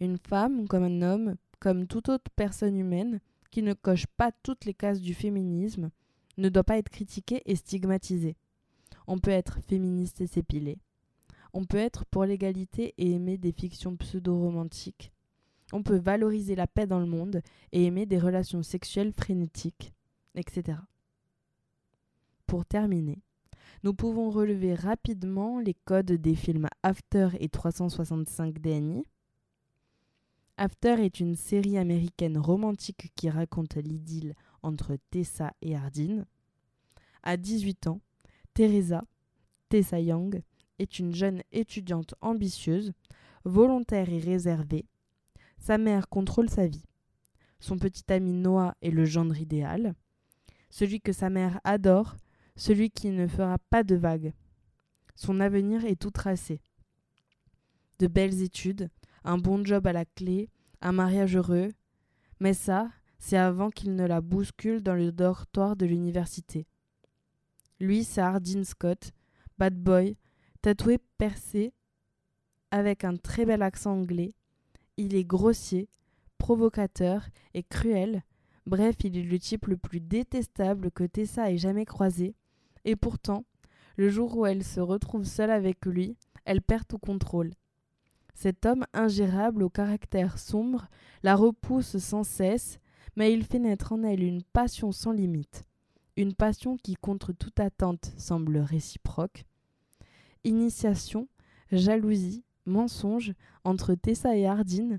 [0.00, 4.64] Une femme, comme un homme, comme toute autre personne humaine, qui ne coche pas toutes
[4.64, 5.90] les cases du féminisme,
[6.38, 8.36] ne doit pas être critiquée et stigmatisée.
[9.06, 10.78] On peut être féministe et s'épiler.
[11.52, 15.12] On peut être pour l'égalité et aimer des fictions pseudo-romantiques.
[15.72, 17.42] On peut valoriser la paix dans le monde
[17.72, 19.92] et aimer des relations sexuelles frénétiques,
[20.34, 20.78] etc.
[22.46, 23.22] Pour terminer,
[23.82, 29.04] nous pouvons relever rapidement les codes des films After et 365 DNI.
[30.56, 36.26] After est une série américaine romantique qui raconte l'idylle entre Tessa et Hardin.
[37.22, 38.00] À 18 ans,
[38.52, 39.04] Teresa,
[39.68, 40.42] Tessa Young,
[40.80, 42.92] est une jeune étudiante ambitieuse,
[43.44, 44.86] volontaire et réservée.
[45.58, 46.84] Sa mère contrôle sa vie.
[47.60, 49.94] Son petit ami Noah est le gendre idéal,
[50.70, 52.16] celui que sa mère adore,
[52.56, 54.32] celui qui ne fera pas de vagues.
[55.14, 56.62] Son avenir est tout tracé.
[57.98, 58.88] De belles études,
[59.24, 60.48] un bon job à la clé,
[60.80, 61.68] un mariage heureux,
[62.40, 66.66] mais ça, c'est avant qu'il ne la bouscule dans le dortoir de l'université.
[67.78, 69.12] Lui, c'est Hardin Scott,
[69.58, 70.16] bad boy,
[70.62, 71.72] Tatoué percé,
[72.70, 74.34] avec un très bel accent anglais,
[74.98, 75.88] il est grossier,
[76.36, 78.24] provocateur et cruel.
[78.66, 82.34] Bref, il est le type le plus détestable que Tessa ait jamais croisé.
[82.84, 83.46] Et pourtant,
[83.96, 87.52] le jour où elle se retrouve seule avec lui, elle perd tout contrôle.
[88.34, 90.88] Cet homme ingérable au caractère sombre
[91.22, 92.80] la repousse sans cesse,
[93.16, 95.64] mais il fait naître en elle une passion sans limite.
[96.18, 99.44] Une passion qui, contre toute attente, semble réciproque,
[100.44, 101.28] Initiation,
[101.70, 103.34] jalousie, mensonge
[103.64, 104.98] entre Tessa et Hardin.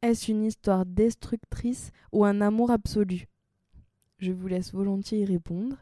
[0.00, 3.26] Est-ce une histoire destructrice ou un amour absolu?
[4.18, 5.76] Je vous laisse volontiers y répondre.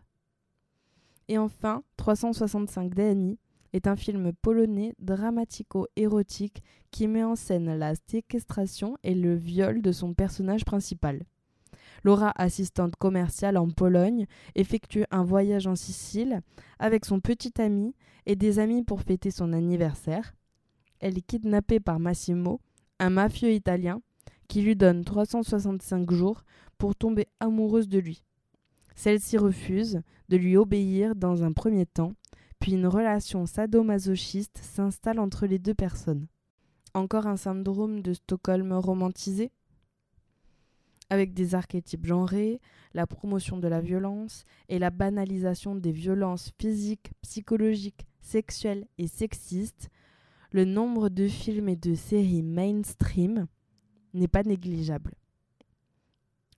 [1.29, 3.39] Et enfin, 365 d'Annie
[3.73, 9.93] est un film polonais dramatico-érotique qui met en scène la séquestration et le viol de
[9.93, 11.25] son personnage principal.
[12.05, 16.41] Laura, assistante commerciale en Pologne, effectue un voyage en Sicile
[16.79, 17.95] avec son petit ami
[18.27, 20.35] et des amis pour fêter son anniversaire.
[21.01, 22.61] Elle est kidnappée par Massimo,
[22.99, 24.01] un mafieux italien,
[24.49, 26.43] qui lui donne 365 jours
[26.79, 28.23] pour tomber amoureuse de lui.
[28.95, 32.13] Celle-ci refuse de lui obéir dans un premier temps,
[32.59, 36.27] puis une relation sadomasochiste s'installe entre les deux personnes.
[36.95, 39.53] Encore un syndrome de Stockholm romantisé?
[41.11, 42.61] Avec des archétypes genrés,
[42.95, 49.89] la promotion de la violence et la banalisation des violences physiques, psychologiques, sexuelles et sexistes,
[50.51, 53.47] le nombre de films et de séries mainstream
[54.15, 55.15] n'est pas négligeable.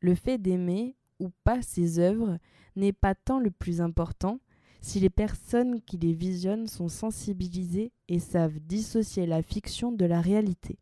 [0.01, 2.39] Le fait d'aimer ou pas ces œuvres
[2.77, 4.41] n'est pas tant le plus important
[4.81, 10.21] si les personnes qui les visionnent sont sensibilisées et savent dissocier la fiction de la
[10.21, 10.79] réalité.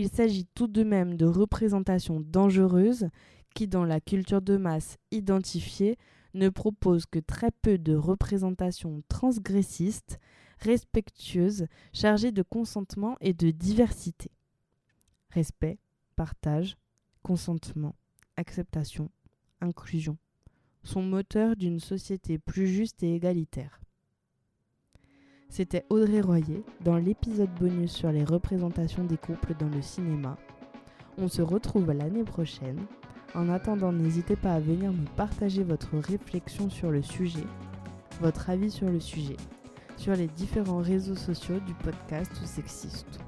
[0.00, 3.08] Il s'agit tout de même de représentations dangereuses
[3.52, 5.98] qui, dans la culture de masse identifiée,
[6.34, 10.20] ne proposent que très peu de représentations transgressistes,
[10.60, 14.30] respectueuses, chargées de consentement et de diversité.
[15.30, 15.80] Respect,
[16.14, 16.76] partage,
[17.24, 17.96] consentement,
[18.36, 19.10] acceptation,
[19.60, 20.16] inclusion
[20.84, 23.80] sont moteurs d'une société plus juste et égalitaire.
[25.50, 30.36] C'était Audrey Royer dans l'épisode bonus sur les représentations des couples dans le cinéma.
[31.16, 32.78] On se retrouve l'année prochaine.
[33.34, 37.44] En attendant, n'hésitez pas à venir me partager votre réflexion sur le sujet,
[38.20, 39.36] votre avis sur le sujet,
[39.96, 43.18] sur les différents réseaux sociaux du podcast sexiste.